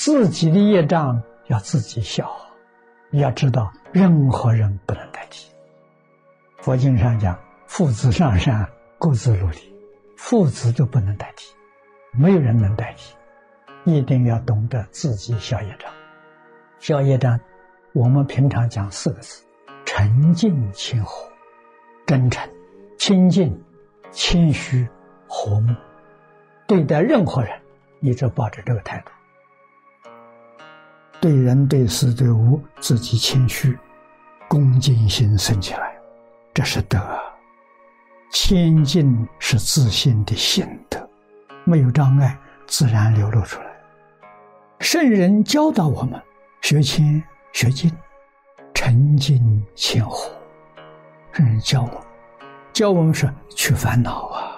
[0.00, 2.26] 自己的业障要自己消，
[3.10, 5.52] 要知道任何人不能代替。
[6.62, 8.66] 佛经上讲，父子上山，
[8.98, 9.58] 各自努力，
[10.16, 11.54] 父子都不能代替，
[12.12, 13.14] 没有人能代替，
[13.84, 15.92] 一定要懂得自己消业障。
[16.78, 17.38] 消业障，
[17.92, 19.44] 我们平常讲四个字：
[19.84, 21.30] 沉静谦和、
[22.06, 22.50] 真诚、
[22.96, 23.62] 亲近、
[24.10, 24.88] 谦虚、
[25.28, 25.74] 和睦。
[26.66, 27.60] 对待任何人，
[28.00, 29.12] 一直抱着这个态度。
[31.20, 33.78] 对人对事对物，自己谦虚，
[34.48, 35.94] 恭敬心升起来，
[36.54, 36.98] 这是德。
[38.32, 40.98] 谦敬是自信的性德，
[41.64, 43.66] 没有障碍，自然流露出来。
[44.78, 46.20] 圣人教导我们。
[46.62, 47.22] 学谦
[47.54, 47.90] 学静，
[48.74, 50.30] 沉静谦和。
[51.32, 51.98] 圣人教我们，
[52.72, 54.56] 教我们是去烦恼啊，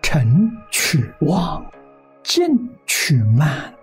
[0.00, 1.64] 沉去妄，
[2.22, 3.74] 静去慢，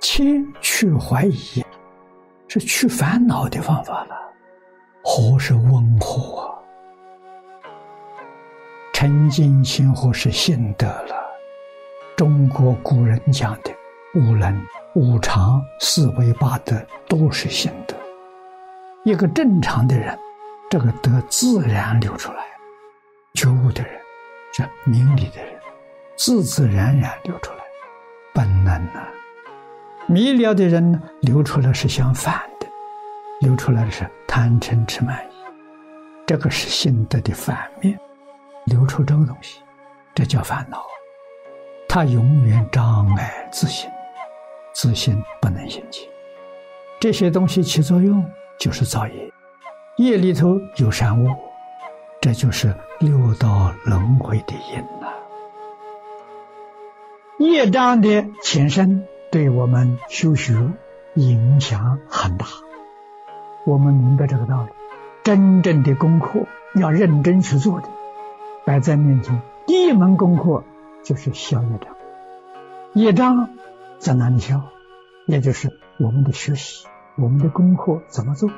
[0.00, 1.64] 谦去怀疑，
[2.48, 4.16] 是去烦恼的方法了。
[5.02, 6.58] 和是温和啊，
[8.92, 11.14] 沉静谦和是心得了。
[12.16, 13.70] 中国古人讲的
[14.14, 14.60] 无能。
[14.94, 16.74] 五常、四维八德
[17.06, 17.94] 都是心德。
[19.04, 20.18] 一个正常的人，
[20.70, 22.38] 这个德自然流出来；
[23.34, 23.92] 觉悟的人，
[24.54, 25.54] 这明理的人，
[26.16, 27.58] 自自然然流出来。
[28.32, 29.06] 本能啊，
[30.08, 32.66] 迷了的人呢，流出来是相反的，
[33.40, 35.34] 流出来的是贪嗔痴慢疑，
[36.26, 37.98] 这个是心德的反面，
[38.66, 39.60] 流出这个东西，
[40.14, 40.84] 这叫烦恼。
[41.88, 43.90] 它永远障碍自信。
[44.72, 46.06] 自信不能行进，
[47.00, 48.22] 这些东西起作用
[48.58, 49.32] 就是造业，
[49.96, 51.34] 业里头有善恶，
[52.20, 55.08] 这就是六道轮回的因呐。
[57.38, 60.54] 业障的前身对我们修学
[61.14, 62.46] 影响很大，
[63.64, 64.70] 我们明白这个道理。
[65.24, 67.88] 真正的功课要认真去做的，
[68.64, 70.62] 摆在面前，第一门功课
[71.02, 71.96] 就是消业障，
[72.94, 73.48] 业障。
[73.98, 74.62] 在哪里消？
[75.26, 76.86] 也就是我们的学习，
[77.16, 78.50] 我们的功课怎么做？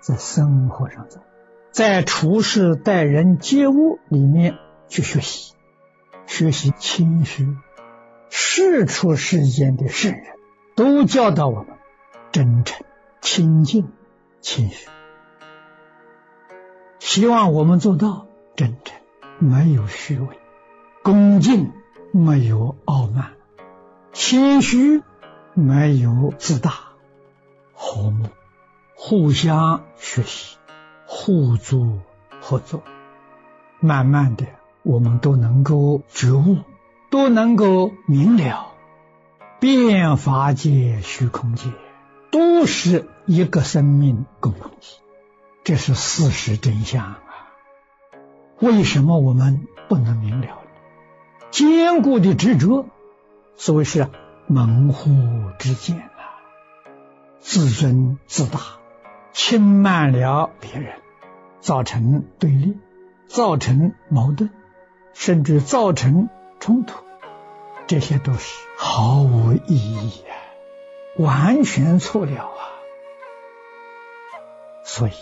[0.00, 1.22] 在生活上做，
[1.70, 5.54] 在处事待人接物里面去学习，
[6.26, 7.48] 学习谦虚。
[8.54, 10.24] 世出世间的圣人
[10.76, 11.68] 都教导我们
[12.32, 12.84] 真诚、
[13.22, 13.90] 清净、
[14.42, 14.90] 谦虚，
[16.98, 18.94] 希望我们做到真诚，
[19.38, 20.26] 没有虚伪；
[21.02, 21.72] 恭敬，
[22.12, 23.32] 没有傲慢。
[24.12, 25.02] 谦虚，
[25.54, 26.74] 没有自大，
[27.72, 28.26] 和睦，
[28.94, 30.58] 互相学习，
[31.06, 32.00] 互助
[32.42, 32.82] 合作，
[33.80, 34.44] 慢慢的，
[34.82, 36.58] 我们都能够觉悟，
[37.12, 38.72] 都能够明了，
[39.60, 41.68] 变法界、虚空界
[42.30, 45.02] 都是一个生命共同体，
[45.62, 47.20] 这是事实真相啊！
[48.60, 50.56] 为什么我们不能明了？
[51.50, 52.86] 坚固的执着。
[53.56, 54.08] 所谓是
[54.46, 55.10] 门户
[55.58, 56.40] 之见啊，
[57.40, 58.58] 自尊自大，
[59.32, 60.94] 轻慢了别人，
[61.60, 62.78] 造成对立，
[63.26, 64.48] 造成矛盾，
[65.12, 66.30] 甚至造成
[66.62, 67.02] 冲突，
[67.88, 70.30] 这些都是毫无意义啊，
[71.16, 72.70] 完全错了啊！
[74.84, 75.12] 所以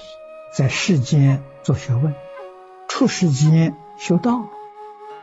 [0.54, 2.14] 在世间做学问，
[2.88, 4.50] 出世间修道，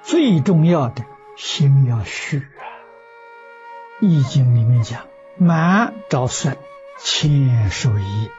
[0.01, 1.05] 最重要的
[1.35, 2.65] 心要虚啊。
[4.01, 5.05] 易经里面讲
[5.37, 6.57] ：“满招损，
[6.97, 8.31] 谦受益。”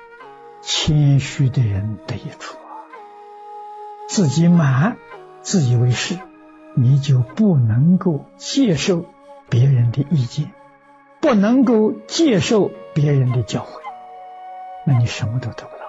[0.63, 2.91] 谦虚的人得益处啊。
[4.09, 4.99] 自己满，
[5.43, 6.19] 自以为是，
[6.75, 9.05] 你就不能够接受
[9.49, 10.53] 别人的意见，
[11.21, 13.81] 不能够接受别人的教诲，
[14.87, 15.85] 那你什么都得不到。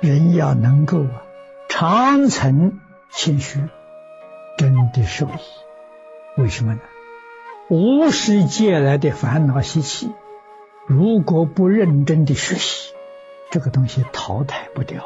[0.00, 1.22] 人要能够啊，
[1.68, 2.80] 长存
[3.10, 3.60] 谦虚，
[4.58, 6.40] 真的受益。
[6.40, 6.80] 为什么呢？
[7.68, 10.10] 无始借来的烦恼习气，
[10.86, 12.92] 如果不认真的学习，
[13.50, 15.04] 这个东西淘汰不掉，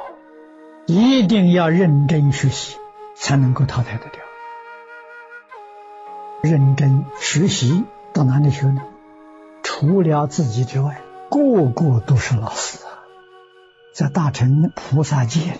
[0.86, 2.78] 一定要认真学习
[3.16, 4.22] 才能够淘汰得掉。
[6.42, 8.82] 认真学习到哪里去呢？
[9.62, 11.00] 除了自己之外，
[11.30, 13.02] 个个都是老师啊！
[13.92, 15.58] 在大乘菩萨界，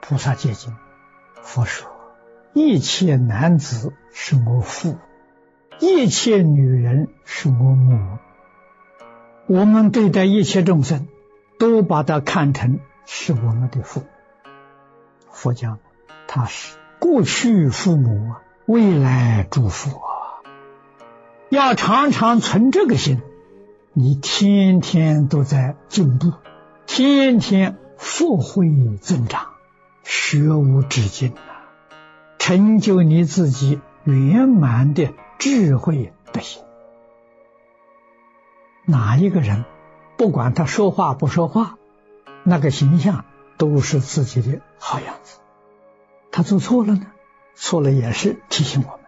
[0.00, 0.76] 菩萨界经，
[1.42, 1.88] 佛说
[2.52, 4.98] 一切男子是我父。
[5.80, 8.18] 一切女人是我母，
[9.46, 11.06] 我们对待一切众生，
[11.58, 14.02] 都把它看成是我们的父。
[15.30, 15.78] 佛讲，
[16.26, 20.44] 他是过去父母啊，未来诸父啊。
[21.48, 23.22] 要常常存这个心，
[23.94, 26.34] 你天天都在进步，
[26.86, 28.68] 天天福慧
[29.00, 29.52] 增长，
[30.04, 31.64] 学无止境啊！
[32.38, 36.62] 成就你自己圆满的智慧的心。
[38.84, 39.64] 哪一个人，
[40.18, 41.78] 不管他说话不说话，
[42.42, 43.24] 那个形象
[43.56, 45.38] 都是自己的好样子。
[46.30, 47.06] 他做错了呢，
[47.60, 49.00] 错了也是提醒我们，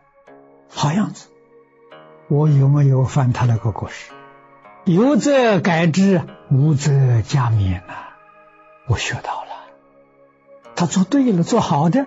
[0.68, 1.28] 好样子。
[2.28, 4.10] 我有没有犯他那个过失？
[4.84, 7.94] 有则改之，无则加勉呐。
[8.88, 9.50] 我学到了，
[10.74, 12.06] 他做对了，做好的，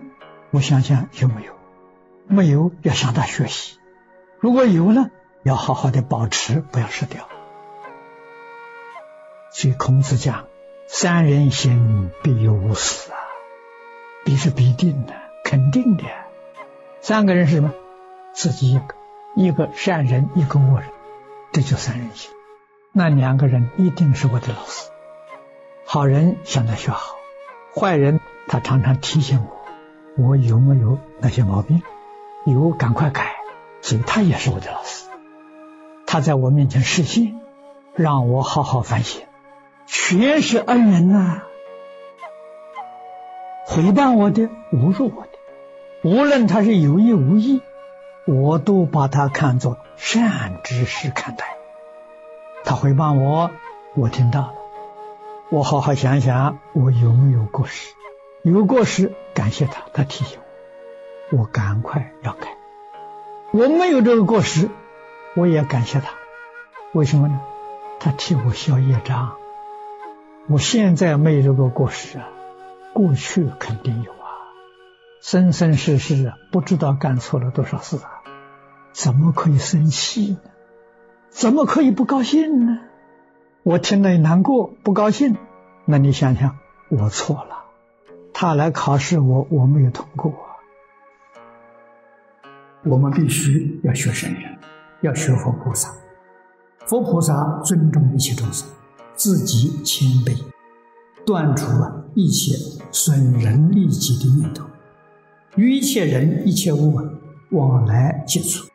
[0.52, 1.54] 我想想有没有？
[2.28, 3.78] 没有，要向他学习。
[4.40, 5.12] 如果有呢，
[5.44, 7.30] 要好好的保持，不要失掉。
[9.52, 10.48] 所以孔子讲
[10.88, 13.16] ：“三人行，必有我师啊！
[14.26, 15.14] 必是必定的，
[15.46, 16.04] 肯定的。
[17.04, 17.74] 三个人是什么？
[18.32, 18.96] 自己一个，
[19.36, 20.90] 一个善人，一个恶人，
[21.52, 22.32] 这就三人行。
[22.94, 24.90] 那两个人一定是我的老师。
[25.86, 27.16] 好人向他学好，
[27.76, 29.46] 坏人他常常提醒
[30.18, 31.84] 我，我有没有那些毛病？
[32.46, 33.36] 有，赶快改。
[33.82, 35.10] 所以他也是我的老师。
[36.08, 37.38] 他在我面前示现，
[37.96, 39.24] 让我好好反省。”
[39.88, 41.42] 全是恩人呐！
[43.66, 45.33] 回谤我的、侮辱我的，
[46.04, 47.62] 无论他是有意无意，
[48.26, 51.56] 我都把他看作善知识看待。
[52.66, 53.52] 他回谤我，
[53.96, 54.54] 我听到了，
[55.50, 57.94] 我好好想想，我有没有过失？
[58.42, 60.40] 有过失，感谢他，他提醒
[61.32, 62.50] 我，我赶快要改。
[63.52, 64.70] 我没有这个过失，
[65.36, 66.10] 我也感谢他。
[66.92, 67.40] 为什么呢？
[68.02, 69.36] 他替我消业障。
[70.50, 72.28] 我现在没这个过失啊，
[72.92, 74.23] 过去肯定有啊，
[75.24, 78.24] 生生世世啊，不知道干错了多少事啊，
[78.92, 80.38] 怎么可以生气呢？
[81.30, 82.80] 怎么可以不高兴呢？
[83.64, 85.38] 我听了难过，不高兴。
[85.86, 86.58] 那你想想，
[86.90, 87.64] 我错了，
[88.34, 90.34] 他来考试我，我没有通过。
[92.84, 94.60] 我们必须要学圣人，
[95.00, 95.90] 要学佛菩萨。
[96.86, 98.68] 佛菩萨尊重一切众生。
[99.16, 100.38] 自己谦卑，
[101.26, 102.58] 断除了一切
[102.92, 104.66] 损人利己的念头，
[105.56, 107.00] 与一切人、一切物
[107.52, 108.68] 往来接触，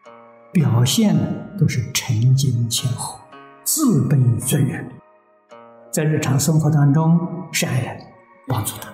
[0.52, 1.22] 表现的
[1.58, 3.20] 都是沉静谦和、
[3.64, 4.88] 自卑尊严。
[5.90, 7.18] 在日常生活当中，
[7.52, 7.98] 善人
[8.46, 8.92] 帮助他，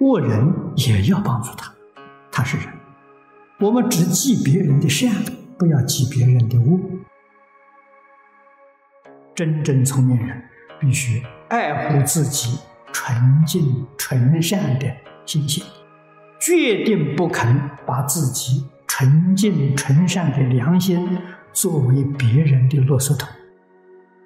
[0.00, 1.72] 恶人也要帮助他。
[2.30, 2.66] 他是人，
[3.58, 5.10] 我们只记别人的善，
[5.58, 6.78] 不要记别人的恶。
[9.34, 10.42] 真正聪明人。
[10.80, 12.58] 必须爱护自己
[12.92, 13.16] 纯
[13.46, 14.86] 净纯善的
[15.24, 15.64] 心性，
[16.44, 21.18] 决定不肯把自己纯净纯善的良心
[21.54, 23.26] 作为别人的啰嗦桶。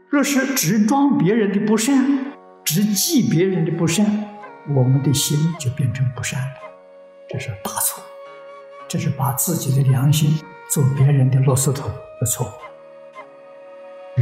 [0.09, 2.35] 若是只装别人的不善，
[2.65, 4.05] 只记别人的不善，
[4.75, 6.55] 我们的心就变成不善了，
[7.29, 8.03] 这是大错。
[8.89, 10.41] 这是把自己的良心
[10.73, 11.89] 做别人的啰嗦桶
[12.21, 12.51] 的错误。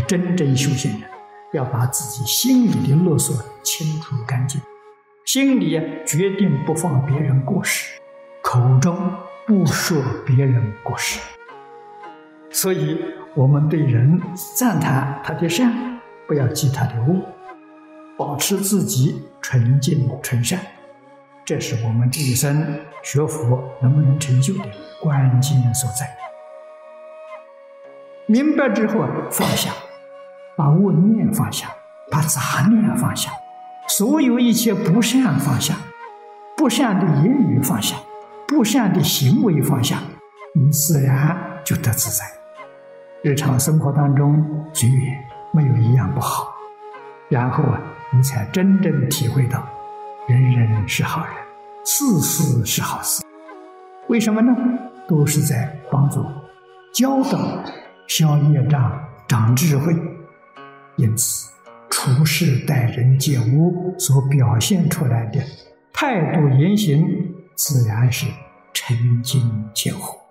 [0.07, 1.11] 真正修行人。
[1.53, 3.33] 要把自己心里的垃圾
[3.63, 4.61] 清除干净，
[5.27, 8.01] 心里决定不放别人过失，
[8.45, 8.97] 口中
[9.45, 11.19] 不说别人过失。
[12.49, 13.05] 所以，
[13.35, 14.23] 我们对人
[14.57, 17.21] 赞叹他的善，不要记他的恶，
[18.17, 20.61] 保持自己纯净纯善，
[21.45, 24.71] 这是我们这一生学佛能不能成就的
[25.03, 26.09] 关键所在。
[28.27, 29.73] 明白之后，放下。
[30.57, 31.69] 把恶念放下，
[32.11, 33.31] 把杂念放下，
[33.89, 35.77] 所有一切不善放下，
[36.57, 37.97] 不善的言语放下，
[38.49, 40.01] 不善的行为放下，
[40.55, 42.25] 你自然就得自在。
[43.23, 44.89] 日常生活当中，绝
[45.53, 46.53] 没有一样不好。
[47.29, 47.81] 然后啊，
[48.13, 49.65] 你才真正体会到，
[50.29, 51.35] 人人是好人，
[51.85, 53.25] 事事是好事。
[54.09, 54.55] 为什么呢？
[55.09, 56.25] 都是在帮助
[56.93, 57.39] 教导、
[58.09, 58.93] 消业障、
[59.29, 59.97] 长智慧。
[60.97, 61.51] 因此，
[61.91, 65.41] 处事待人接物所表现出来的
[65.93, 67.07] 态度言行，
[67.55, 68.27] 自然是
[68.73, 70.26] 沉静谦和。